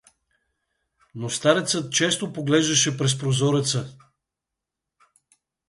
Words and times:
Но 1.15 1.29
старецът 1.29 1.93
често 1.93 2.33
поглеждаше 2.33 2.97
през 2.97 3.17
прозореца. 3.17 3.97